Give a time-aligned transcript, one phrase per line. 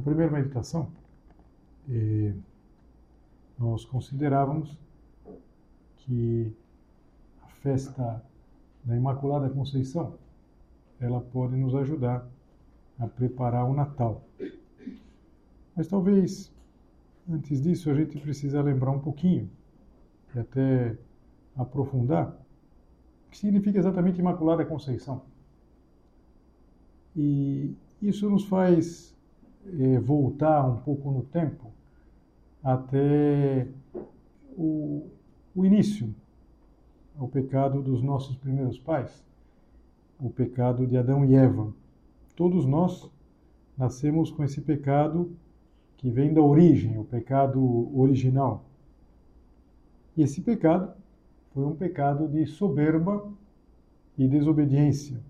[0.00, 0.90] Na primeira meditação,
[1.86, 2.32] eh,
[3.58, 4.74] nós considerávamos
[5.98, 6.50] que
[7.42, 8.24] a festa
[8.82, 10.14] da Imaculada Conceição
[10.98, 12.26] ela pode nos ajudar
[12.98, 14.24] a preparar o Natal.
[15.76, 16.50] Mas talvez
[17.30, 19.50] antes disso a gente precisa lembrar um pouquinho
[20.34, 20.96] e até
[21.54, 22.28] aprofundar
[23.26, 25.20] o que significa exatamente Imaculada Conceição.
[27.14, 29.19] E isso nos faz
[30.02, 31.70] voltar um pouco no tempo
[32.62, 33.66] até
[34.56, 35.08] o,
[35.54, 36.14] o início,
[37.18, 39.24] o pecado dos nossos primeiros pais,
[40.18, 41.72] o pecado de Adão e Eva.
[42.36, 43.10] Todos nós
[43.76, 45.32] nascemos com esse pecado
[45.96, 48.64] que vem da origem, o pecado original.
[50.16, 50.92] E esse pecado
[51.52, 53.26] foi um pecado de soberba
[54.16, 55.20] e desobediência.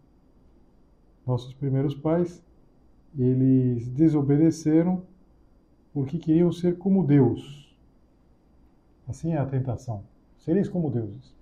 [1.26, 2.42] Nossos primeiros pais
[3.18, 5.02] eles desobedeceram
[5.92, 7.76] porque queriam ser como Deus.
[9.08, 10.04] Assim é a tentação.
[10.38, 11.34] Sereis como deuses.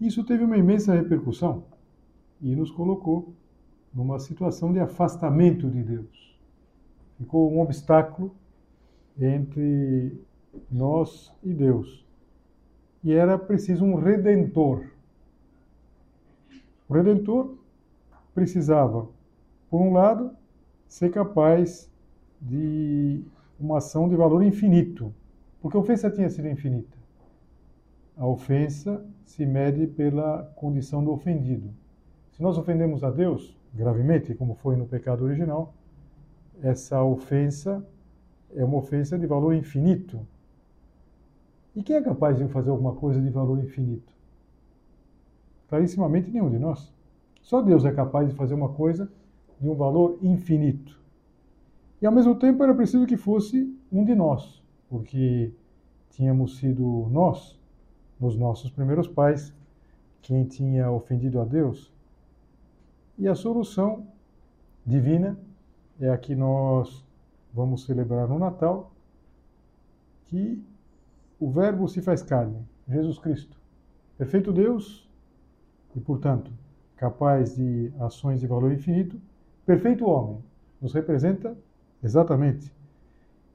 [0.00, 1.64] Isso teve uma imensa repercussão
[2.40, 3.32] e nos colocou
[3.92, 6.38] numa situação de afastamento de Deus.
[7.18, 8.34] Ficou um obstáculo
[9.18, 10.18] entre
[10.70, 12.04] nós e Deus.
[13.02, 14.86] E era preciso um redentor.
[16.88, 17.56] O redentor
[18.34, 19.08] precisava,
[19.70, 20.36] por um lado,
[20.94, 21.90] ser capaz
[22.40, 23.20] de
[23.58, 25.12] uma ação de valor infinito.
[25.60, 26.96] Porque a ofensa tinha sido infinita.
[28.16, 31.68] A ofensa se mede pela condição do ofendido.
[32.30, 35.74] Se nós ofendemos a Deus, gravemente, como foi no pecado original,
[36.62, 37.84] essa ofensa
[38.54, 40.24] é uma ofensa de valor infinito.
[41.74, 44.12] E quem é capaz de fazer alguma coisa de valor infinito?
[45.68, 46.92] Clarissimamente nenhum de nós.
[47.42, 49.10] Só Deus é capaz de fazer uma coisa
[49.64, 51.00] de um valor infinito.
[52.00, 55.50] E ao mesmo tempo era preciso que fosse um de nós, porque
[56.10, 57.58] tínhamos sido nós,
[58.20, 59.54] nos nossos primeiros pais,
[60.20, 61.90] quem tinha ofendido a Deus.
[63.18, 64.06] E a solução
[64.84, 65.38] divina
[65.98, 67.02] é a que nós
[67.52, 68.92] vamos celebrar no Natal,
[70.26, 70.62] que
[71.40, 73.58] o Verbo se faz carne, Jesus Cristo,
[74.18, 75.08] perfeito Deus
[75.96, 76.52] e, portanto,
[76.96, 79.18] capaz de ações de valor infinito,
[79.66, 80.38] perfeito homem,
[80.80, 81.56] nos representa
[82.02, 82.72] exatamente.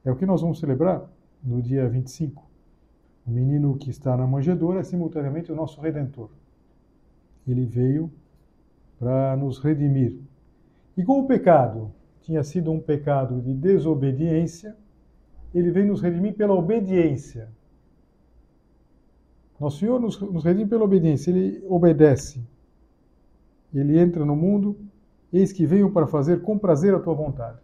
[0.03, 1.09] É o que nós vamos celebrar
[1.43, 2.43] no dia 25.
[3.27, 6.29] O menino que está na manjedoura é simultaneamente o nosso redentor.
[7.47, 8.11] Ele veio
[8.97, 10.19] para nos redimir.
[10.97, 14.75] E como o pecado tinha sido um pecado de desobediência,
[15.53, 17.49] ele veio nos redimir pela obediência.
[19.59, 22.41] Nosso Senhor nos, nos redime pela obediência, ele obedece.
[23.73, 24.77] Ele entra no mundo
[25.31, 27.57] Eis que venho para fazer com prazer a tua vontade.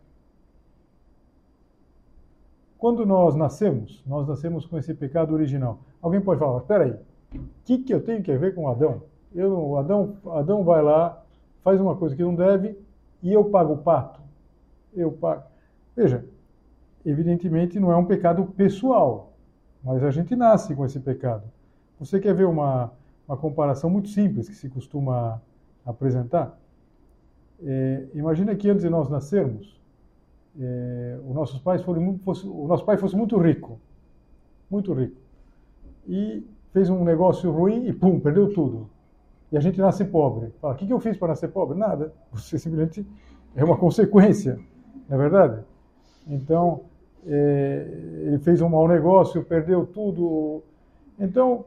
[2.78, 5.80] Quando nós nascemos, nós nascemos com esse pecado original.
[6.02, 6.92] Alguém pode falar, espera aí,
[7.40, 9.02] o que, que eu tenho que ver com Adão?
[9.34, 10.18] Eu, Adão?
[10.28, 11.24] Adão vai lá,
[11.64, 12.78] faz uma coisa que não deve
[13.24, 14.22] e eu pago o pato.
[14.94, 15.44] Eu pago.
[15.96, 16.24] Veja,
[17.04, 19.34] evidentemente não é um pecado pessoal,
[19.84, 21.44] mas a gente nasce com esse pecado.
[22.00, 22.92] Você quer ver uma,
[23.28, 25.42] uma comparação muito simples que se costuma
[25.86, 26.56] apresentar?
[27.64, 29.80] É, imagina que antes de nós nascermos,
[30.60, 33.80] é, os nossos pais foram, fosse, o nosso pai fosse muito rico,
[34.70, 35.18] muito rico,
[36.08, 38.90] e fez um negócio ruim e pum, perdeu tudo.
[39.52, 40.52] E a gente nasce pobre.
[40.60, 41.78] Fala, o que, que eu fiz para nascer pobre?
[41.78, 42.14] Nada.
[42.34, 43.06] Você simplesmente
[43.56, 44.60] é uma consequência,
[45.08, 45.64] não é verdade?
[46.28, 46.82] Então,
[47.26, 47.88] é,
[48.24, 50.64] ele fez um mau negócio, perdeu tudo.
[51.20, 51.66] Então,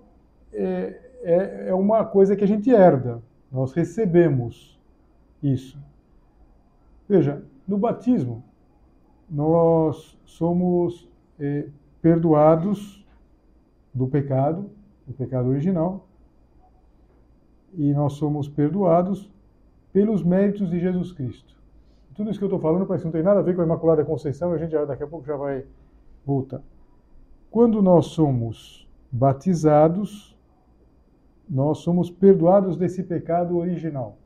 [0.53, 3.23] é, é, é uma coisa que a gente herda.
[3.51, 4.78] Nós recebemos
[5.43, 5.79] isso?
[7.09, 8.43] Veja, no batismo,
[9.31, 11.09] nós somos
[11.39, 11.69] é,
[12.01, 13.05] perdoados
[13.93, 14.71] do pecado,
[15.07, 16.07] do pecado original,
[17.75, 19.31] e nós somos perdoados
[19.93, 21.57] pelos méritos de Jesus Cristo.
[22.15, 23.65] Tudo isso que eu estou falando parece que não tem nada a ver com a
[23.65, 25.65] Imaculada Conceição, a gente já, daqui a pouco já vai
[26.25, 26.61] voltar.
[27.51, 30.37] Quando nós somos batizados,
[31.49, 34.17] nós somos perdoados desse pecado original.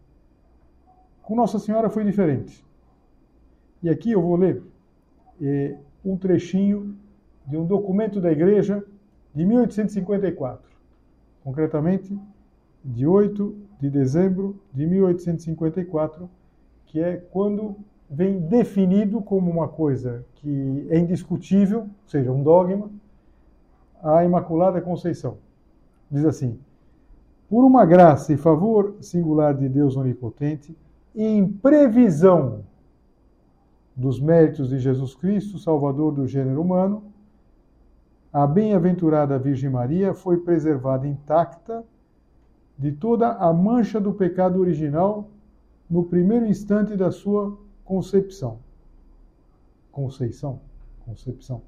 [1.23, 2.65] Com Nossa Senhora foi diferente.
[3.83, 4.63] E aqui eu vou ler
[5.41, 6.97] eh, um trechinho
[7.47, 8.85] de um documento da Igreja
[9.35, 10.63] de 1854,
[11.43, 12.19] concretamente
[12.85, 16.29] de 8 de dezembro de 1854,
[16.87, 17.77] que é quando
[18.11, 22.91] vem definido como uma coisa que é indiscutível, ou seja, um dogma,
[24.03, 25.39] a Imaculada Conceição.
[26.11, 26.59] Diz assim:
[27.49, 30.77] Por uma graça e favor singular de Deus Onipotente,
[31.15, 32.65] em previsão
[33.95, 37.05] dos méritos de Jesus Cristo, Salvador do gênero humano,
[38.33, 41.85] a bem-aventurada Virgem Maria foi preservada intacta
[42.79, 45.29] de toda a mancha do pecado original
[45.89, 48.59] no primeiro instante da sua concepção.
[49.91, 50.61] Conceição?
[51.05, 51.61] Concepção.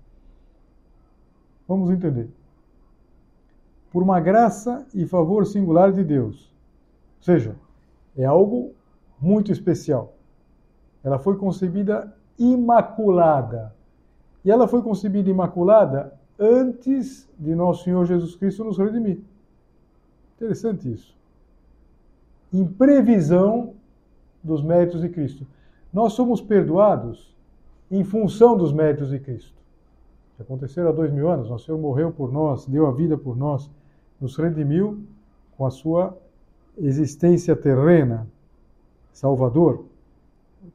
[1.69, 2.31] Vamos entender.
[3.93, 6.51] Por uma graça e favor singular de Deus.
[7.19, 7.57] Ou seja,
[8.17, 8.73] é algo
[9.21, 10.15] muito especial.
[11.03, 13.75] Ela foi concebida imaculada.
[14.45, 19.21] E ela foi concebida imaculada antes de nosso Senhor Jesus Cristo nos redimir.
[20.37, 21.15] Interessante isso.
[22.53, 23.75] Em previsão
[24.43, 25.47] dos méritos de Cristo.
[25.93, 27.35] Nós somos perdoados
[27.91, 29.55] em função dos méritos de Cristo.
[30.37, 31.49] Que aconteceram há dois mil anos.
[31.49, 33.71] Nosso Senhor morreu por nós, deu a vida por nós,
[34.21, 35.01] nos redimiu
[35.57, 36.17] com a sua
[36.77, 38.27] existência terrena,
[39.15, 39.87] Salvador,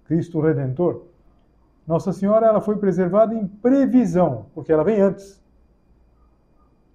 [0.06, 1.03] Cristo Redentor.
[1.86, 5.39] Nossa Senhora ela foi preservada em previsão, porque ela vem antes.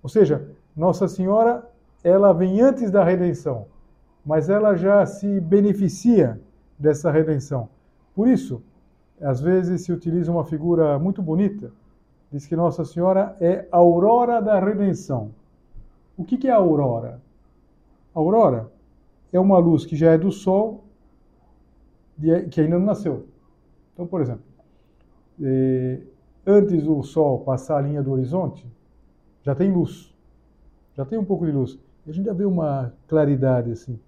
[0.02, 1.68] Ou seja, Nossa Senhora
[2.02, 3.66] ela vem antes da redenção,
[4.24, 6.40] mas ela já se beneficia
[6.78, 7.68] dessa redenção.
[8.14, 8.62] Por isso,
[9.20, 11.70] às vezes se utiliza uma figura muito bonita,
[12.32, 15.30] diz que Nossa Senhora é a aurora da redenção.
[16.16, 17.20] O que é a aurora?
[18.14, 18.70] A aurora
[19.32, 20.83] é uma luz que já é do sol,
[22.50, 23.26] que ainda não nasceu.
[23.92, 24.44] Então, por exemplo,
[25.42, 26.00] eh,
[26.46, 28.66] antes do sol passar a linha do horizonte,
[29.42, 30.14] já tem luz,
[30.94, 31.78] já tem um pouco de luz.
[32.06, 33.98] E a gente já vê uma claridade assim,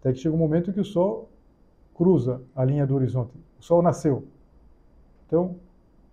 [0.00, 1.28] até que chega um momento que o sol
[1.94, 3.36] cruza a linha do horizonte.
[3.58, 4.24] O sol nasceu.
[5.26, 5.56] Então,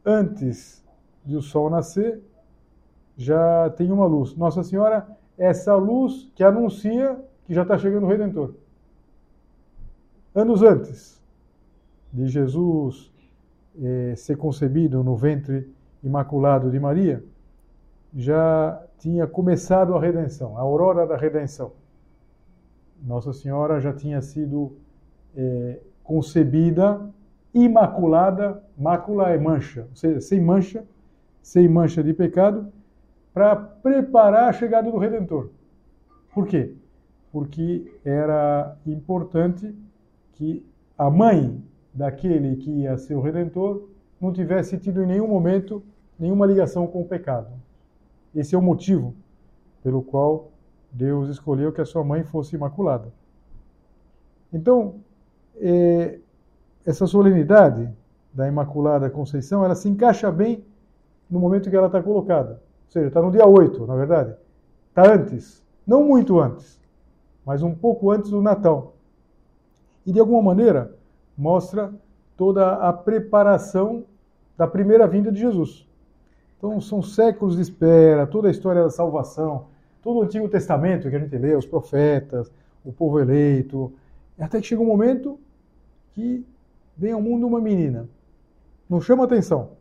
[0.06, 0.86] antes
[1.26, 2.22] de o sol nascer,
[3.18, 4.36] já tem uma luz.
[4.36, 5.08] Nossa Senhora
[5.38, 8.54] essa luz que anuncia que já está chegando o Redentor.
[10.36, 11.19] Anos antes
[12.12, 13.12] de Jesus
[13.82, 15.70] eh, ser concebido no ventre
[16.04, 17.24] imaculado de Maria,
[18.14, 21.72] já tinha começado a redenção, a aurora da redenção.
[23.02, 24.74] Nossa Senhora já tinha sido
[25.36, 27.00] é, concebida
[27.54, 30.84] imaculada, mácula é mancha, ou seja, sem mancha,
[31.42, 32.72] sem mancha de pecado,
[33.34, 35.50] para preparar a chegada do Redentor.
[36.34, 36.74] Por quê?
[37.32, 39.74] Porque era importante
[40.34, 40.66] que
[40.98, 45.84] a mãe daquele que ia ser o Redentor não tivesse tido em nenhum momento
[46.18, 47.52] nenhuma ligação com o pecado.
[48.36, 49.16] Esse é o motivo
[49.82, 50.52] pelo qual
[50.92, 53.12] Deus escolheu que a sua mãe fosse imaculada.
[54.52, 54.96] Então,
[55.58, 56.20] é,
[56.86, 57.90] essa solenidade
[58.34, 60.64] da Imaculada Conceição, ela se encaixa bem
[61.30, 62.62] no momento que ela está colocada.
[62.88, 64.36] Ou seja, está no dia 8, na verdade.
[64.90, 65.64] Está antes.
[65.86, 66.80] Não muito antes,
[67.46, 68.96] mas um pouco antes do Natal.
[70.06, 70.96] E, de alguma maneira,
[71.40, 71.94] mostra
[72.36, 74.04] toda a preparação
[74.58, 75.88] da primeira vinda de Jesus.
[76.58, 79.68] Então, são séculos de espera, toda a história da salvação,
[80.04, 82.52] todo o Antigo Testamento que a gente lê, os profetas,
[82.84, 83.94] o povo eleito,
[84.38, 85.40] até que chega um momento
[86.14, 86.46] que
[86.98, 88.10] vem ao mundo uma menina.
[88.90, 89.72] Não chama atenção,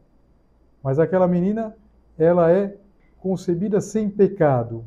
[0.81, 1.75] mas aquela menina,
[2.17, 2.77] ela é
[3.19, 4.85] concebida sem pecado.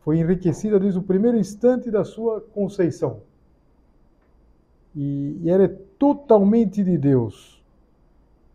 [0.00, 3.20] Foi enriquecida desde o primeiro instante da sua conceição.
[5.00, 7.62] E, e ela é totalmente de Deus.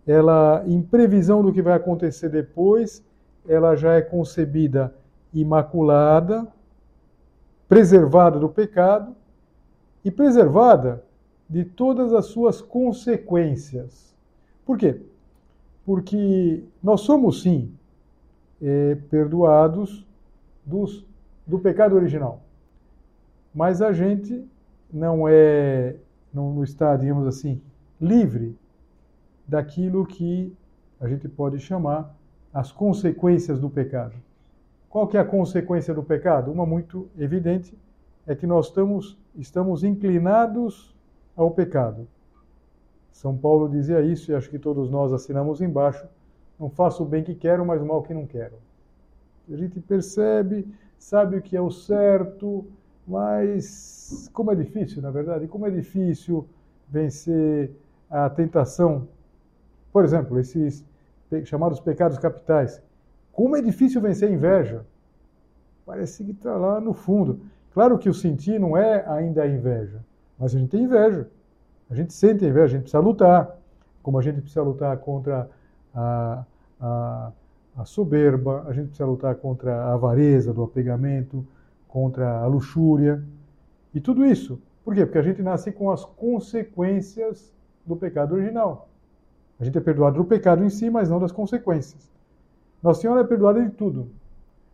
[0.06, 3.02] Ela, em previsão do que vai acontecer depois,
[3.48, 4.94] ela já é concebida
[5.34, 6.46] imaculada,
[7.70, 9.16] preservada do pecado
[10.04, 11.02] e preservada
[11.50, 14.14] de todas as suas consequências.
[14.66, 15.00] Por quê?
[15.86, 17.72] Porque nós somos, sim,
[18.62, 20.06] é, perdoados
[20.66, 21.06] dos,
[21.48, 22.42] do pecado original.
[23.56, 24.46] Mas a gente
[24.92, 25.96] não é
[26.34, 27.62] não, não está, digamos assim,
[28.02, 28.58] livre
[29.48, 30.54] daquilo que
[31.00, 32.16] a gente pode chamar
[32.54, 34.16] as consequências do pecado.
[34.90, 36.52] Qual que é a consequência do pecado?
[36.52, 37.78] Uma muito evidente
[38.25, 40.96] é que nós estamos, estamos inclinados
[41.36, 42.08] ao pecado.
[43.12, 46.08] São Paulo dizia isso e acho que todos nós assinamos embaixo.
[46.60, 48.56] Não faço o bem que quero, mas o mal que não quero.
[49.52, 52.66] A gente percebe, sabe o que é o certo,
[53.08, 56.48] mas como é difícil, na verdade, como é difícil
[56.90, 57.72] vencer
[58.10, 59.08] a tentação.
[59.92, 60.86] Por exemplo, esses
[61.46, 62.82] chamados pecados capitais.
[63.32, 64.86] Como é difícil vencer a inveja.
[65.86, 67.42] Parece que está lá no fundo.
[67.74, 70.00] Claro que o sentir não é ainda a inveja,
[70.38, 71.28] mas a gente tem inveja.
[71.90, 73.58] A gente sente a inveja, a gente precisa lutar.
[74.02, 75.50] Como a gente precisa lutar contra
[75.94, 76.44] a,
[76.80, 77.32] a,
[77.78, 81.46] a soberba, a gente precisa lutar contra a avareza do apegamento,
[81.94, 83.24] contra a luxúria.
[83.94, 84.60] E tudo isso.
[84.84, 85.06] Por quê?
[85.06, 87.54] Porque a gente nasce com as consequências
[87.86, 88.90] do pecado original.
[89.60, 92.12] A gente é perdoado do pecado em si, mas não das consequências.
[92.82, 94.10] Nossa Senhora é perdoada de tudo.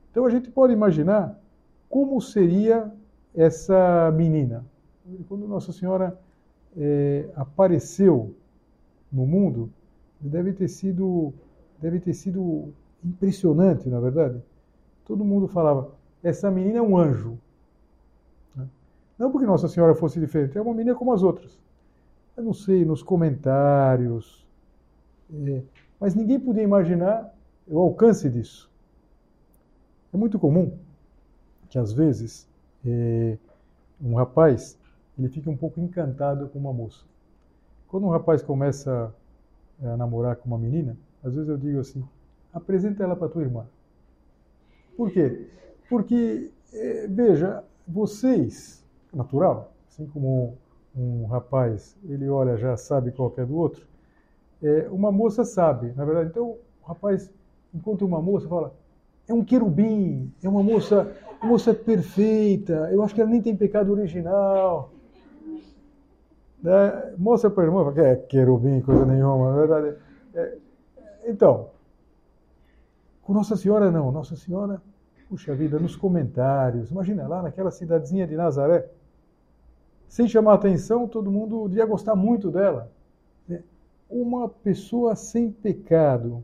[0.09, 1.37] Então a gente pode imaginar
[1.89, 2.89] como seria
[3.35, 4.65] essa menina.
[5.27, 6.17] Quando Nossa Senhora
[6.77, 8.33] é, apareceu
[9.11, 9.69] no mundo,
[10.21, 11.33] deve ter sido
[11.81, 12.73] deve ter sido
[13.03, 14.41] impressionante, na verdade.
[15.03, 17.37] Todo mundo falava: essa menina é um anjo.
[19.17, 21.59] Não porque Nossa Senhora fosse diferente, é uma menina como as outras.
[22.37, 24.47] Eu não sei, nos comentários,
[25.33, 25.61] é,
[25.99, 27.35] mas ninguém podia imaginar
[27.67, 28.71] o alcance disso.
[30.13, 30.77] É muito comum
[31.69, 32.47] que às vezes
[32.85, 33.37] é,
[34.01, 34.79] um rapaz
[35.17, 37.03] ele fica um pouco encantado com uma moça.
[37.89, 39.13] Quando um rapaz começa
[39.83, 42.03] a namorar com uma menina, às vezes eu digo assim:
[42.53, 43.65] apresenta ela para tua irmã.
[44.95, 45.47] Por quê?
[45.89, 50.57] Porque, é, veja, vocês, natural, assim como
[50.95, 53.87] um rapaz, ele olha, já sabe qual é do outro,
[54.61, 56.29] é, uma moça sabe, na verdade.
[56.29, 57.31] Então, o rapaz
[57.73, 58.73] encontra uma moça e fala:
[59.27, 63.91] é um querubim, é uma moça, moça perfeita, eu acho que ela nem tem pecado
[63.91, 64.91] original.
[66.61, 67.13] Né?
[67.17, 69.97] Mostra para a irmã, que é querubim, coisa nenhuma, na verdade.
[70.33, 70.57] É,
[71.25, 71.69] então,
[73.21, 74.81] com Nossa Senhora não, Nossa Senhora,
[75.29, 78.89] puxa vida, nos comentários, imagina lá naquela cidadezinha de Nazaré,
[80.07, 82.91] sem chamar atenção, todo mundo ia gostar muito dela
[84.09, 86.43] uma pessoa sem pecado,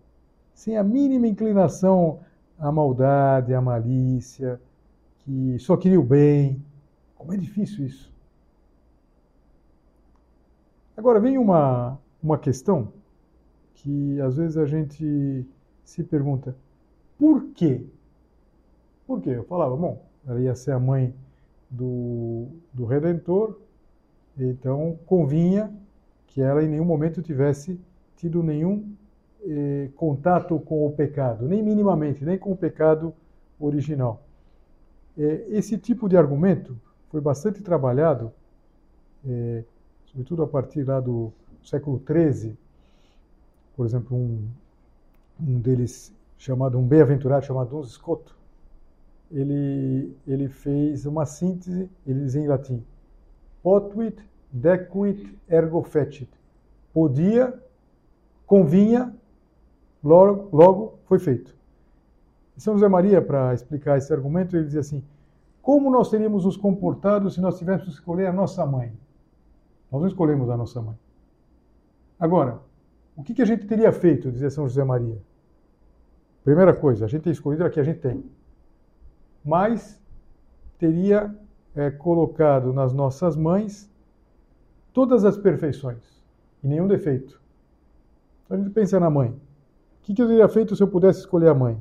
[0.53, 2.19] sem a mínima inclinação
[2.59, 4.61] à maldade, à malícia,
[5.19, 6.63] que só queria o bem.
[7.15, 8.13] Como é difícil isso.
[10.95, 12.93] Agora vem uma, uma questão
[13.73, 15.45] que às vezes a gente
[15.83, 16.55] se pergunta:
[17.17, 17.85] por quê?
[19.05, 19.31] Por quê?
[19.31, 21.13] Eu falava, bom, ela ia ser a mãe
[21.69, 23.59] do, do Redentor,
[24.37, 25.71] então convinha
[26.27, 27.79] que ela em nenhum momento tivesse
[28.17, 28.93] tido nenhum
[29.43, 33.13] eh, contato com o pecado, nem minimamente, nem com o pecado
[33.59, 34.23] original.
[35.17, 36.77] Eh, esse tipo de argumento
[37.09, 38.31] foi bastante trabalhado,
[39.25, 39.63] eh,
[40.05, 41.31] sobretudo a partir lá do
[41.63, 42.57] século XIII,
[43.75, 44.47] por exemplo, um,
[45.39, 48.35] um deles chamado um bem-aventurado chamado Duns Scoto,
[49.31, 52.83] ele ele fez uma síntese, ele diz em latim:
[53.61, 54.17] potuit
[54.51, 56.29] decuit ergo fecit.
[56.93, 57.53] Podia,
[58.45, 59.13] convinha,
[60.03, 61.53] logo, logo foi feito.
[62.57, 65.03] São José Maria, para explicar esse argumento, ele dizia assim:
[65.61, 68.93] como nós teríamos nos comportado se nós tivéssemos que escolher a nossa mãe?
[69.91, 70.95] Nós não escolhemos a nossa mãe.
[72.19, 72.61] Agora,
[73.15, 75.17] o que, que a gente teria feito, dizia São José Maria?
[76.43, 78.23] Primeira coisa, a gente tem escolhido a que a gente tem.
[79.45, 80.01] Mas
[80.79, 81.33] teria
[81.75, 83.87] é, colocado nas nossas mães
[84.91, 86.23] todas as perfeições
[86.63, 87.39] e nenhum defeito.
[88.45, 89.29] Então a gente pensa na mãe.
[89.29, 89.39] O
[90.01, 91.79] que, que eu teria feito se eu pudesse escolher a mãe?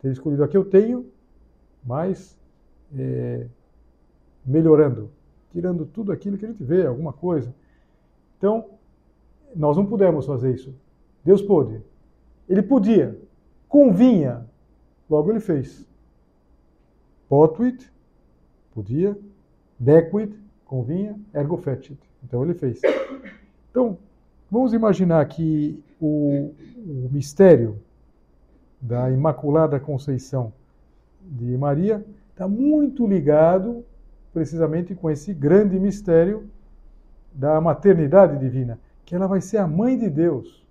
[0.00, 1.06] Teria escolhido a que eu tenho,
[1.84, 2.38] mas
[2.94, 3.46] é,
[4.44, 5.10] melhorando,
[5.50, 7.54] tirando tudo aquilo que a gente vê, alguma coisa.
[8.36, 8.66] Então,
[9.54, 10.74] nós não pudemos fazer isso.
[11.24, 11.82] Deus pôde.
[12.48, 13.18] Ele podia,
[13.68, 14.46] convinha,
[15.08, 15.87] logo ele fez.
[17.28, 17.90] Potuit,
[18.74, 19.16] podia,
[19.78, 21.98] dequit, convinha, ergo fecit.
[22.24, 22.80] Então ele fez.
[23.70, 23.98] Então,
[24.50, 27.78] vamos imaginar que o, o mistério
[28.80, 30.52] da Imaculada Conceição
[31.22, 33.84] de Maria está muito ligado
[34.32, 36.48] precisamente com esse grande mistério
[37.32, 40.64] da maternidade divina, que ela vai ser a mãe de Deus.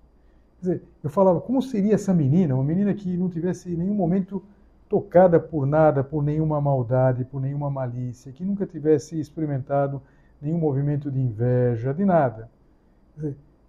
[0.60, 2.56] Quer dizer, eu falava, como seria essa menina?
[2.56, 4.42] Uma menina que não tivesse em nenhum momento
[4.90, 10.02] tocada por nada, por nenhuma maldade, por nenhuma malícia, que nunca tivesse experimentado
[10.42, 12.50] nenhum movimento de inveja, de nada.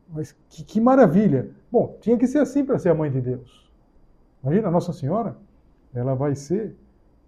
[0.09, 1.51] Mas que, que maravilha!
[1.71, 3.71] Bom, tinha que ser assim para ser a mãe de Deus.
[4.43, 5.37] Imagina, Nossa Senhora,
[5.95, 6.77] ela vai ser,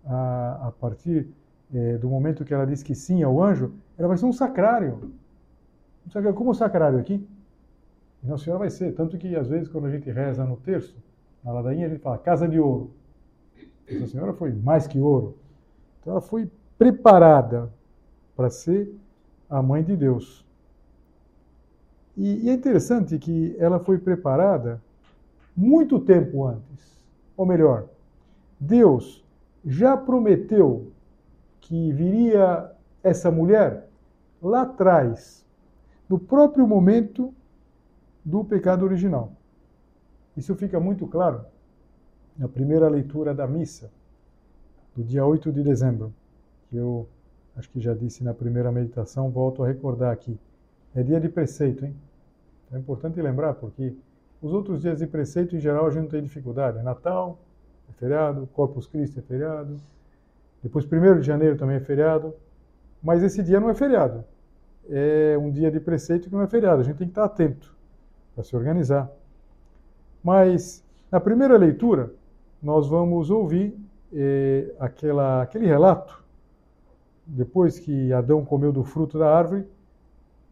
[0.04, 1.28] a, a partir
[1.74, 5.12] é, do momento que ela diz que sim ao anjo, ela vai ser um sacrário.
[6.34, 7.26] Como o sacrário aqui?
[8.22, 8.94] Nossa Senhora vai ser.
[8.94, 10.96] Tanto que, às vezes, quando a gente reza no terço,
[11.44, 12.90] na ladainha, a gente fala casa de ouro.
[13.92, 15.36] Nossa Senhora foi mais que ouro.
[16.00, 17.70] Então, ela foi preparada
[18.36, 18.94] para ser
[19.48, 20.44] a mãe de Deus.
[22.16, 24.80] E, e é interessante que ela foi preparada
[25.56, 27.04] muito tempo antes.
[27.36, 27.86] Ou melhor,
[28.58, 29.24] Deus
[29.64, 30.90] já prometeu
[31.60, 32.70] que viria
[33.02, 33.88] essa mulher
[34.42, 35.44] lá atrás,
[36.08, 37.34] no próprio momento
[38.24, 39.32] do pecado original.
[40.36, 41.44] Isso fica muito claro
[42.36, 43.90] na primeira leitura da missa,
[44.96, 46.12] do dia 8 de dezembro,
[46.68, 47.08] que eu
[47.56, 50.38] acho que já disse na primeira meditação, volto a recordar aqui.
[50.94, 51.94] É dia de preceito, hein?
[52.72, 53.94] É importante lembrar, porque
[54.40, 56.78] os outros dias de preceito, em geral, a gente não tem dificuldade.
[56.78, 57.38] É Natal,
[57.88, 59.76] é feriado, Corpus Christi é feriado,
[60.62, 62.34] depois 1 de janeiro também é feriado,
[63.02, 64.24] mas esse dia não é feriado.
[64.88, 67.74] É um dia de preceito que não é feriado, a gente tem que estar atento
[68.34, 69.10] para se organizar.
[70.22, 72.12] Mas, na primeira leitura,
[72.62, 73.76] nós vamos ouvir
[74.12, 76.22] eh, aquela, aquele relato.
[77.26, 79.66] Depois que Adão comeu do fruto da árvore,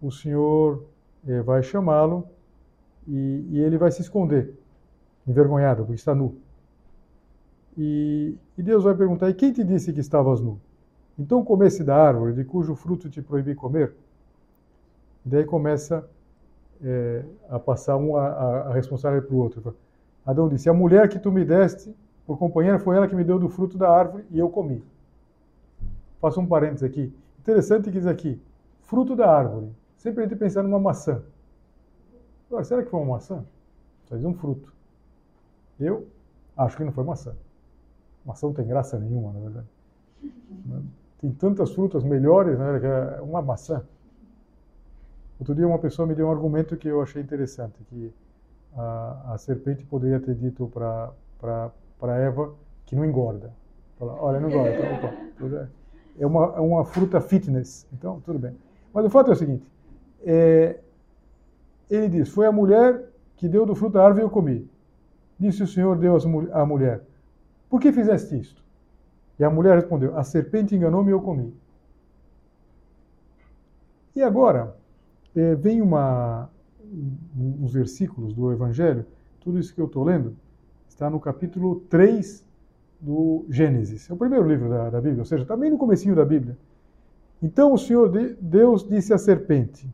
[0.00, 0.85] o Senhor
[1.27, 2.27] eh, vai chamá-lo
[3.07, 4.55] e, e, ele vai se esconder,
[5.27, 6.37] envergonhado, porque está nu.
[7.77, 10.61] E, e Deus vai perguntar: E quem te disse que estavas nu?
[11.19, 13.95] Então comesse da árvore de cujo fruto te proibi comer?
[15.27, 16.09] E daí começa
[16.83, 19.75] é, a passar um a, a, responsabilidade para o outro.
[20.29, 23.38] Adão disse: A mulher que tu me deste por companheira foi ela que me deu
[23.38, 24.85] do fruto da árvore e eu comi.
[26.21, 27.11] Faço um parênteses aqui.
[27.38, 28.38] Interessante que diz aqui:
[28.83, 29.73] fruto da árvore.
[29.97, 31.23] Sempre a gente pensa numa maçã.
[32.47, 33.43] Agora, será que foi uma maçã?
[34.11, 34.71] Diz um fruto.
[35.81, 36.07] Eu
[36.55, 37.35] acho que não foi maçã.
[38.23, 39.67] Maçã não tem graça nenhuma, na verdade.
[41.21, 43.83] Tem tantas frutas melhores né, é uma maçã.
[45.41, 48.12] Outro dia uma pessoa me deu um argumento que eu achei interessante, que
[48.79, 52.55] a, a serpente poderia ter dito para Eva
[52.87, 53.53] que não engorda.
[53.99, 54.71] Fala, olha, não engorda.
[55.37, 55.69] Então,
[56.19, 58.57] é, uma, é uma fruta fitness, então tudo bem.
[58.95, 59.71] Mas o fato é o seguinte,
[60.25, 60.79] é,
[61.91, 63.05] ele diz, foi a mulher
[63.37, 64.71] que deu do fruto da árvore e eu comi.
[65.38, 67.03] Disse o Senhor Deus à mulher,
[67.69, 68.62] por que fizeste isto?
[69.38, 71.55] E a mulher respondeu, a serpente enganou-me e eu comi.
[74.17, 74.75] E agora,
[75.37, 76.51] é, vem uma,
[77.37, 79.05] uns versículos do Evangelho,
[79.40, 80.37] tudo isso que eu estou lendo
[80.88, 82.44] está no capítulo 3
[83.01, 84.11] do Gênesis.
[84.11, 86.57] É o primeiro livro da, da Bíblia, ou seja, está bem no comecinho da Bíblia.
[87.42, 89.88] Então o Senhor Deus disse à serpente,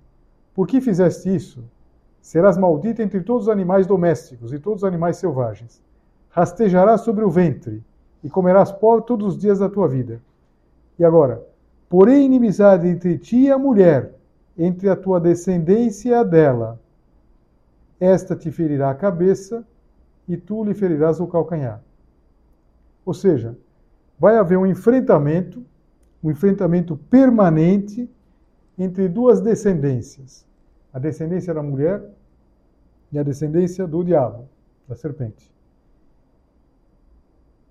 [0.55, 1.65] por que fizeste isso?
[2.21, 5.83] Serás maldita entre todos os animais domésticos e todos os animais selvagens.
[6.31, 7.83] Rastejarás sobre o ventre
[8.23, 10.23] e comerás pó todos os dias da tua vida.
[10.99, 11.47] E agora,
[11.89, 14.15] porém inimizade entre ti e a mulher,
[14.57, 16.81] entre a tua descendência e a dela.
[17.99, 19.67] Esta te ferirá a cabeça
[20.29, 21.83] e tu lhe ferirás o calcanhar.
[23.05, 23.57] Ou seja,
[24.19, 25.65] vai haver um enfrentamento,
[26.23, 28.11] um enfrentamento permanente
[28.79, 30.47] entre duas descendências:
[30.93, 32.03] a descendência da mulher
[33.13, 34.49] e a descendência do diabo,
[34.89, 35.53] da serpente.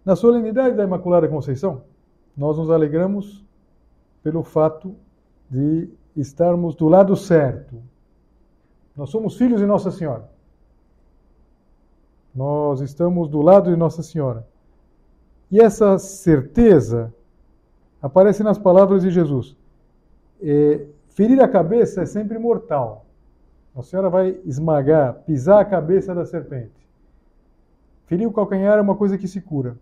[0.06, 1.84] Na solenidade da Imaculada Conceição,
[2.36, 3.44] nós nos alegramos
[4.22, 4.96] pelo fato
[5.50, 7.82] de estarmos do lado certo.
[8.96, 10.30] Nós somos filhos de Nossa Senhora.
[12.34, 14.46] Nós estamos do lado de Nossa Senhora.
[15.52, 17.14] E essa certeza
[18.02, 19.56] aparece nas palavras de Jesus.
[20.42, 23.06] É, ferir a cabeça é sempre mortal.
[23.76, 26.88] Nossa Senhora vai esmagar, pisar a cabeça da serpente.
[28.06, 29.76] Ferir o calcanhar é uma coisa que se cura.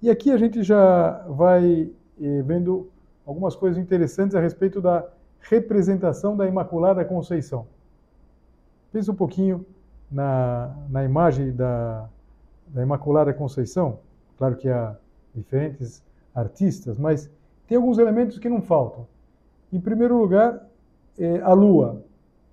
[0.00, 2.90] E aqui a gente já vai eh, vendo
[3.26, 5.04] algumas coisas interessantes a respeito da
[5.40, 7.66] representação da Imaculada Conceição.
[8.94, 9.66] Pensa um pouquinho
[10.08, 12.08] na, na imagem da,
[12.68, 13.98] da Imaculada Conceição.
[14.38, 14.96] Claro que há
[15.34, 16.00] diferentes
[16.32, 17.28] artistas, mas
[17.66, 19.04] tem alguns elementos que não faltam.
[19.72, 20.64] Em primeiro lugar,
[21.18, 22.04] é a lua.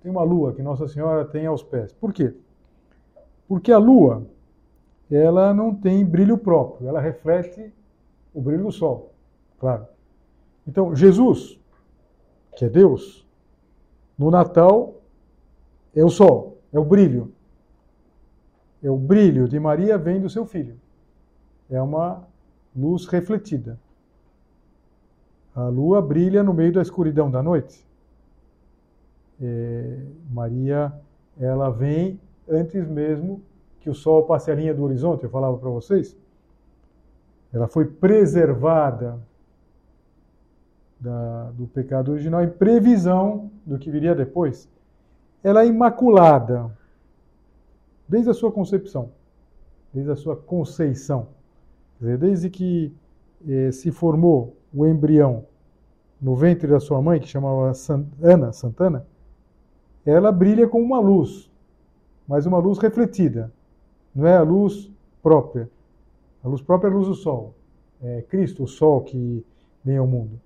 [0.02, 1.92] Tem uma lua que Nossa Senhora tem aos pés.
[1.92, 2.34] Por quê?
[3.46, 4.26] Porque a lua,
[5.08, 7.72] ela não tem brilho próprio, ela reflete
[8.34, 9.12] o brilho do sol,
[9.60, 9.86] claro.
[10.66, 11.56] Então, Jesus,
[12.56, 13.24] que é Deus,
[14.18, 15.01] no Natal
[16.00, 17.32] o sol, é o brilho.
[18.82, 20.76] É o brilho de Maria vem do seu filho.
[21.68, 22.26] É uma
[22.74, 23.78] luz refletida.
[25.54, 27.86] a lua brilha no meio da escuridão da noite.
[29.40, 29.98] É,
[30.30, 30.92] Maria,
[31.38, 33.42] ela vem antes mesmo
[33.80, 36.16] que o sol passe a linha do horizonte, eu falava para vocês.
[37.52, 39.20] Ela foi preservada
[40.98, 44.70] da, do pecado original em previsão do que viria depois.
[45.42, 46.70] Ela é imaculada
[48.08, 49.10] desde a sua concepção,
[49.92, 51.28] desde a sua conceição.
[52.00, 52.92] Dizer, desde que
[53.48, 55.44] eh, se formou o embrião
[56.20, 57.72] no ventre da sua mãe, que chamava
[58.22, 59.06] Ana, Santana,
[60.04, 61.50] ela brilha com uma luz,
[62.26, 63.52] mas uma luz refletida.
[64.14, 64.90] Não é a luz
[65.22, 65.68] própria.
[66.42, 67.54] A luz própria é a luz do sol.
[68.02, 69.44] É Cristo, o sol que
[69.84, 70.40] vem ao mundo.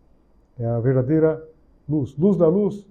[0.59, 1.43] É a verdadeira
[1.89, 2.15] luz.
[2.17, 2.87] Luz da luz,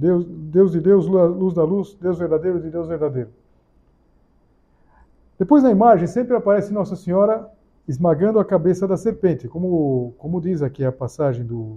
[0.00, 3.28] Deus, Deus de Deus, luz da luz, Deus verdadeiro de Deus verdadeiro.
[5.38, 7.50] Depois na imagem sempre aparece Nossa Senhora
[7.86, 11.76] esmagando a cabeça da serpente, como, como diz aqui a passagem do,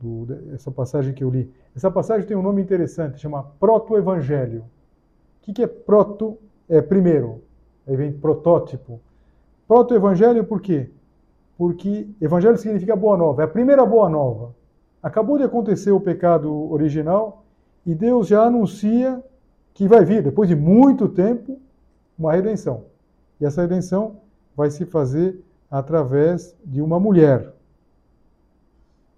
[0.00, 1.48] do, essa passagem que eu li.
[1.76, 4.62] Essa passagem tem um nome interessante, chama Proto-Evangelho.
[4.62, 6.38] O que, que é proto?
[6.68, 7.42] É primeiro,
[7.86, 9.00] aí vem protótipo.
[9.68, 10.90] Proto-Evangelho por quê?
[11.56, 14.52] Porque Evangelho significa boa nova, é a primeira boa nova.
[15.02, 17.44] Acabou de acontecer o pecado original
[17.84, 19.22] e Deus já anuncia
[19.72, 21.58] que vai vir, depois de muito tempo,
[22.18, 22.84] uma redenção.
[23.40, 24.16] E essa redenção
[24.56, 25.38] vai se fazer
[25.70, 27.52] através de uma mulher,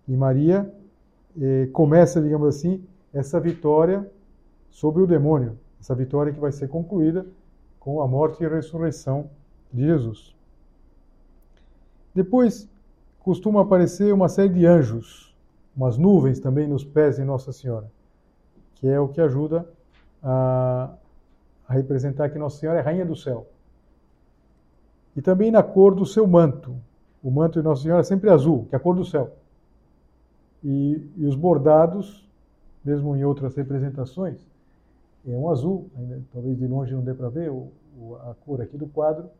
[0.09, 0.73] e Maria
[1.39, 4.11] eh, começa, digamos assim, essa vitória
[4.71, 7.27] sobre o demônio, essa vitória que vai ser concluída
[7.79, 9.29] com a morte e a ressurreição
[9.71, 10.35] de Jesus.
[12.15, 12.67] Depois
[13.21, 15.28] costuma aparecer uma série de anjos,
[15.79, 17.89] umas nuvens também nos pés de Nossa Senhora,
[18.75, 19.65] que é o que ajuda
[20.21, 20.93] a,
[21.69, 23.47] a representar que Nossa Senhora é rainha do céu.
[25.15, 26.75] E também na cor do seu manto.
[27.23, 29.37] O manto de Nossa Senhora é sempre azul, que é a cor do céu.
[30.65, 32.29] E, e os bordados,
[32.85, 34.45] mesmo em outras representações,
[35.25, 38.61] é um azul, ainda, talvez de longe não dê para ver o, o, a cor
[38.61, 39.31] aqui do quadro,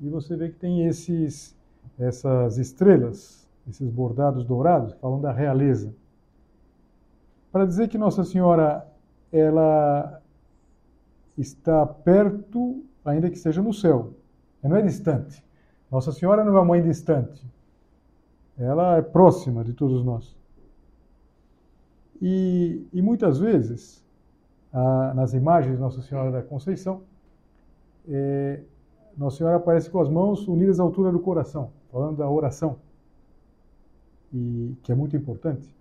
[0.00, 1.56] e você vê que tem esses,
[1.96, 5.94] essas estrelas, esses bordados dourados, falam da realeza.
[7.52, 8.86] Para dizer que Nossa Senhora
[9.32, 10.20] ela
[11.36, 14.14] está perto, ainda que seja no céu,
[14.62, 15.44] ela não é distante.
[15.90, 17.46] Nossa Senhora não é uma mãe distante,
[18.58, 20.36] ela é próxima de todos nós.
[22.20, 24.04] E, e muitas vezes,
[24.72, 27.02] a, nas imagens de Nossa Senhora da Conceição,
[28.08, 28.60] é,
[29.16, 32.76] Nossa Senhora aparece com as mãos unidas à altura do coração, falando da oração,
[34.32, 35.74] e que é muito importante.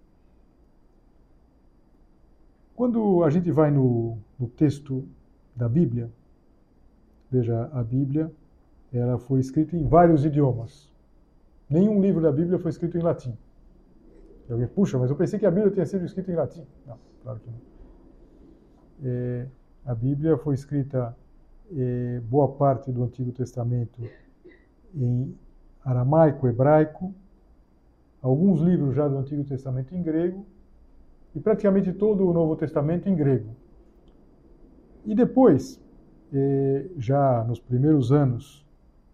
[2.75, 5.07] Quando a gente vai no, no texto
[5.55, 6.12] da Bíblia,
[7.31, 8.31] veja, a Bíblia
[8.93, 10.91] ela foi escrita em vários idiomas.
[11.69, 13.36] Nenhum livro da Bíblia foi escrito em latim.
[14.47, 16.65] E alguém, puxa, mas eu pensei que a Bíblia tinha sido escrita em latim.
[16.86, 17.67] Não, claro que não.
[19.03, 19.47] É,
[19.86, 21.15] a Bíblia foi escrita
[21.75, 24.01] é, boa parte do Antigo Testamento
[24.95, 25.38] em
[25.83, 27.13] aramaico, hebraico,
[28.27, 30.45] alguns livros já do Antigo Testamento em grego
[31.33, 33.55] e praticamente todo o Novo Testamento em grego.
[35.05, 35.81] E depois,
[36.33, 38.65] é, já nos primeiros anos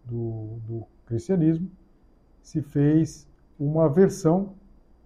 [0.05, 1.69] do, do cristianismo,
[2.41, 3.27] se fez
[3.59, 4.53] uma versão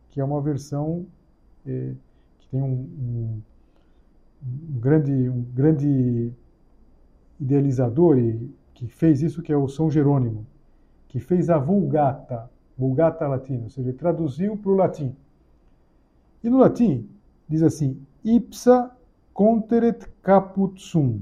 [0.09, 1.05] que é uma versão
[1.65, 1.93] é,
[2.39, 3.41] que tem um, um,
[4.41, 6.31] um, grande, um grande
[7.39, 10.47] idealizador e que fez isso, que é o São Jerônimo,
[11.07, 15.15] que fez a Vulgata, Vulgata Latina, ou seja, traduziu para o latim.
[16.43, 17.09] E no latim
[17.49, 18.91] diz assim: ipsa
[19.33, 21.21] conteret caput sum.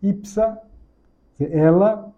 [0.00, 0.62] Ipsa,
[1.40, 2.12] ela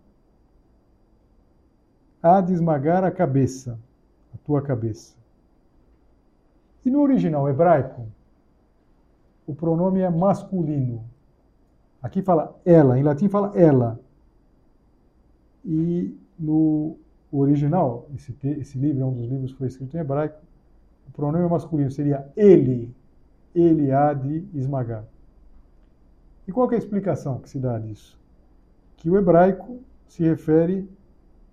[2.23, 3.79] há de esmagar a cabeça,
[4.35, 5.15] a tua cabeça.
[6.85, 8.07] E no original hebraico,
[9.47, 11.05] o pronome é masculino.
[12.03, 13.99] Aqui fala ela, em latim fala ela.
[15.65, 16.97] E no
[17.33, 20.41] original, esse, esse livro é um dos livros que foi escrito em hebraico,
[21.09, 22.95] o pronome masculino seria ele.
[23.55, 25.05] Ele há de esmagar.
[26.47, 28.19] E qual é a explicação que se dá disso?
[28.97, 30.89] Que o hebraico se refere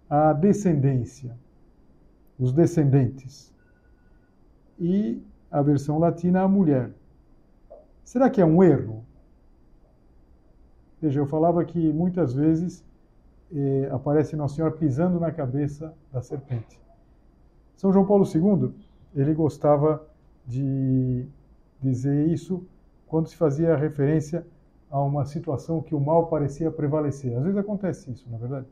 [0.10, 1.36] à descendência,
[2.40, 3.54] os descendentes
[4.80, 6.92] e a versão latina a mulher.
[8.04, 9.04] Será que é um erro?
[11.02, 12.84] Veja, eu falava que muitas vezes
[13.54, 16.80] eh, aparece Nossa Senhora pisando na cabeça da serpente.
[17.76, 18.74] São João Paulo II,
[19.16, 20.06] ele gostava
[20.46, 21.26] de
[21.82, 22.66] dizer isso
[23.08, 24.46] quando se fazia referência
[24.90, 27.36] a uma situação que o mal parecia prevalecer.
[27.38, 28.68] Às vezes acontece isso, na verdade.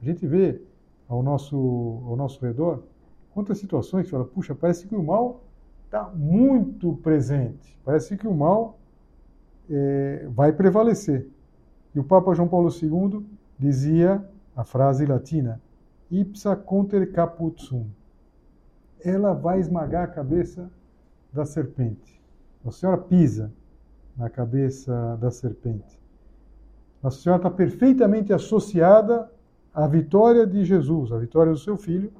[0.00, 0.60] A gente vê
[1.08, 1.56] ao nosso,
[2.06, 2.82] ao nosso redor
[3.32, 5.44] Quantas situações que fala, puxa, parece que o mal
[5.84, 8.78] está muito presente, parece que o mal
[9.68, 11.28] é, vai prevalecer.
[11.94, 13.24] E o Papa João Paulo II
[13.60, 14.24] dizia
[14.56, 15.60] a frase latina,
[16.10, 17.86] ipsa conter caput sum.
[19.04, 20.70] Ela vai esmagar a cabeça
[21.30, 22.20] da serpente.
[22.64, 23.52] A Senhora pisa
[24.16, 26.00] na cabeça da serpente.
[27.02, 29.30] Nossa Senhora está perfeitamente associada
[29.72, 32.12] à vitória de Jesus, à vitória do seu Filho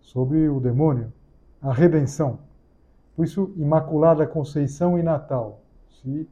[0.00, 1.12] sobre o demônio,
[1.60, 2.38] a redenção.
[3.14, 6.28] Por isso, Imaculada Conceição e Natal se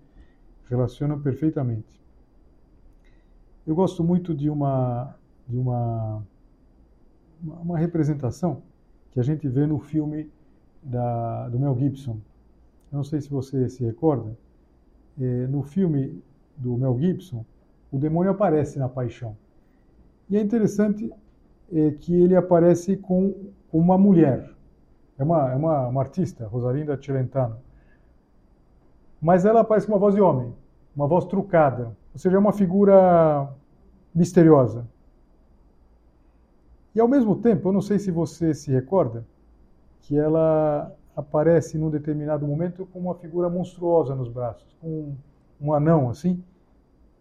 [0.69, 2.04] relacionam perfeitamente.
[3.67, 5.15] Eu gosto muito de uma
[5.49, 6.23] de uma
[7.43, 8.63] uma representação
[9.11, 10.31] que a gente vê no filme
[10.83, 12.19] da, do Mel Gibson.
[12.93, 14.37] Eu não sei se você se recorda.
[15.21, 16.23] É, no filme
[16.57, 17.45] do Mel Gibson,
[17.91, 19.37] o demônio aparece na paixão.
[20.29, 21.13] E é interessante
[21.73, 23.35] é, que ele aparece com
[23.73, 24.51] uma mulher.
[25.19, 27.57] É uma, é uma, uma artista, Rosalinda Celentano.
[29.23, 30.53] Mas ela aparece com uma voz de homem,
[30.95, 31.97] uma voz trucada.
[32.15, 33.53] Ou seja, é uma figura
[34.15, 34.87] misteriosa.
[36.95, 39.27] E ao mesmo tempo, eu não sei se você se recorda,
[40.03, 45.15] que ela aparece num determinado momento com uma figura monstruosa nos braços, com
[45.61, 46.43] um anão assim,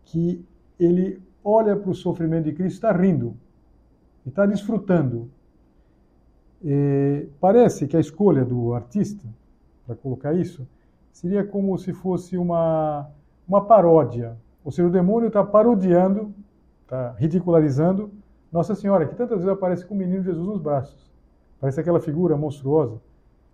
[0.06, 0.46] que
[0.80, 3.36] ele olha para o sofrimento de Cristo está rindo,
[4.26, 5.30] e está desfrutando.
[6.64, 9.28] E parece que a escolha do artista
[9.86, 10.68] para colocar isso
[11.12, 13.10] seria como se fosse uma,
[13.48, 14.38] uma paródia.
[14.64, 16.34] Ou seja, o demônio está parodiando,
[16.84, 18.12] está ridicularizando
[18.52, 21.12] Nossa Senhora, que tantas vezes aparece com o menino Jesus nos braços.
[21.60, 23.02] Parece aquela figura monstruosa.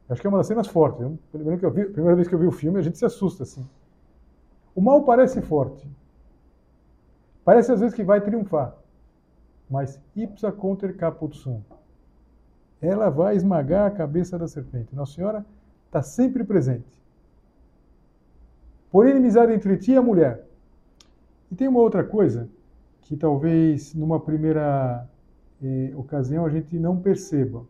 [0.10, 1.02] Acho que é uma das cenas fortes.
[1.02, 3.68] Eu primeira vez que eu vi o filme, a gente se assusta assim.
[4.74, 5.88] O mal parece forte.
[7.46, 8.76] Parece às vezes que vai triunfar.
[9.70, 11.62] Mas ipsa conter caput sum.
[12.82, 14.96] Ela vai esmagar a cabeça da serpente.
[14.96, 15.46] Nossa Senhora
[15.86, 17.00] está sempre presente.
[18.92, 20.49] Por inimizade entre ti e a mulher.
[21.52, 22.50] E tem uma outra coisa
[23.02, 25.08] que talvez numa primeira
[25.64, 27.66] eh, ocasião a gente não perceba.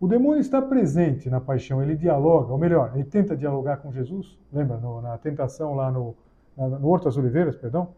[0.00, 4.38] O demônio está presente na paixão, ele dialoga, ou melhor, ele tenta dialogar com Jesus.
[4.52, 6.14] Lembra, no, na tentação lá no,
[6.56, 7.88] no Horto das Oliveiras, perdão?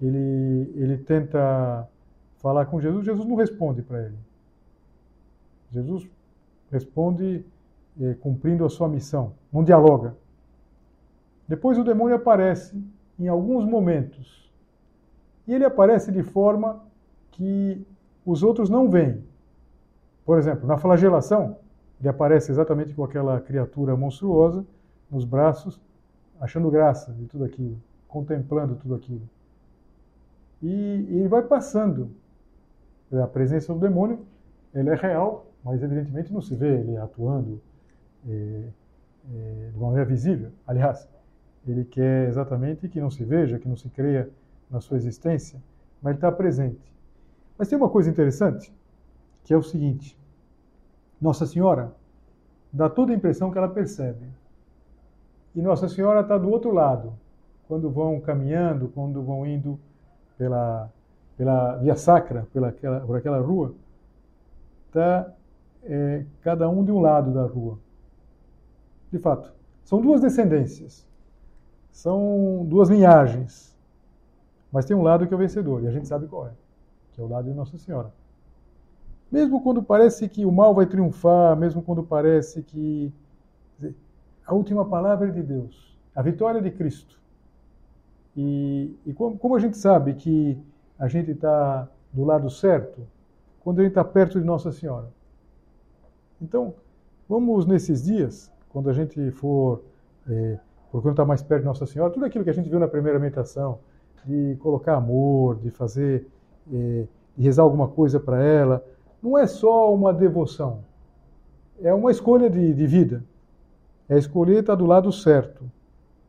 [0.00, 1.86] Ele, ele tenta
[2.36, 4.16] falar com Jesus, Jesus não responde para ele.
[5.72, 6.08] Jesus
[6.70, 7.44] responde
[8.00, 10.16] eh, cumprindo a sua missão, não dialoga.
[11.46, 12.82] Depois o demônio aparece
[13.18, 14.50] em alguns momentos.
[15.46, 16.82] E ele aparece de forma
[17.32, 17.86] que
[18.24, 19.22] os outros não veem.
[20.24, 21.56] Por exemplo, na flagelação,
[22.00, 24.64] ele aparece exatamente com aquela criatura monstruosa
[25.10, 25.80] nos braços,
[26.40, 27.76] achando graça de tudo aquilo,
[28.08, 29.28] contemplando tudo aquilo.
[30.62, 32.10] E, ele vai passando.
[33.12, 34.26] A presença do demônio,
[34.74, 37.60] ele é real, mas evidentemente não se vê ele atuando
[38.28, 38.64] é,
[39.32, 40.50] é, de uma maneira visível.
[40.66, 41.08] Aliás,
[41.66, 44.28] ele quer exatamente que não se veja, que não se creia
[44.70, 45.60] na sua existência,
[46.02, 46.92] mas ele está presente.
[47.58, 48.72] Mas tem uma coisa interessante,
[49.44, 50.18] que é o seguinte:
[51.20, 51.92] Nossa Senhora
[52.72, 54.26] dá toda a impressão que ela percebe.
[55.54, 57.14] E Nossa Senhora está do outro lado,
[57.68, 59.78] quando vão caminhando, quando vão indo
[60.36, 60.90] pela,
[61.36, 63.74] pela via sacra, pela aquela, por aquela rua,
[64.86, 65.32] está
[65.84, 67.78] é, cada um de um lado da rua.
[69.12, 69.52] De fato,
[69.84, 71.06] são duas descendências,
[71.94, 73.72] são duas linhagens,
[74.72, 76.50] mas tem um lado que é o vencedor, e a gente sabe qual é,
[77.12, 78.12] que é o lado de Nossa Senhora.
[79.30, 83.12] Mesmo quando parece que o mal vai triunfar, mesmo quando parece que
[84.44, 87.20] a última palavra é de Deus, a vitória é de Cristo.
[88.36, 90.58] E, e como, como, a gente sabe que
[90.98, 93.06] a gente está do lado certo,
[93.60, 95.08] quando a gente está perto de Nossa Senhora.
[96.42, 96.74] Então,
[97.28, 99.80] vamos nesses dias, quando a gente for
[100.28, 100.58] é,
[100.94, 103.18] procurando estar mais perto de Nossa Senhora, tudo aquilo que a gente viu na primeira
[103.18, 103.80] meditação,
[104.24, 106.28] de colocar amor, de fazer,
[106.72, 108.86] é, de rezar alguma coisa para ela,
[109.20, 110.84] não é só uma devoção,
[111.82, 113.24] é uma escolha de, de vida.
[114.08, 115.68] É escolher estar do lado certo,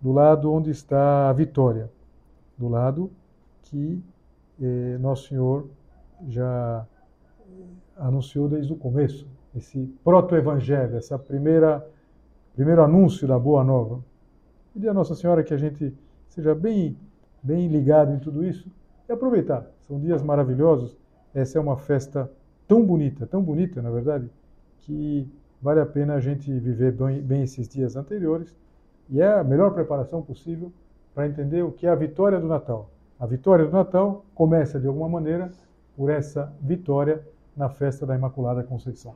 [0.01, 1.91] do lado onde está a vitória,
[2.57, 3.11] do lado
[3.61, 4.01] que
[4.59, 5.67] eh, Nosso Senhor
[6.27, 6.87] já
[7.95, 11.87] anunciou desde o começo, esse proto-evangelho, primeira
[12.55, 13.99] primeiro anúncio da boa nova.
[14.75, 16.97] Pedir a Nossa Senhora que a gente seja bem
[17.41, 18.69] bem ligado em tudo isso
[19.07, 19.65] e aproveitar.
[19.87, 20.97] São dias maravilhosos.
[21.33, 22.29] Essa é uma festa
[22.67, 24.29] tão bonita, tão bonita, na verdade,
[24.79, 28.53] que vale a pena a gente viver bem, bem esses dias anteriores
[29.09, 30.73] e é a melhor preparação possível
[31.13, 32.89] para entender o que é a vitória do Natal.
[33.17, 35.53] A vitória do Natal começa, de alguma maneira,
[35.95, 39.15] por essa vitória na festa da Imaculada Conceição.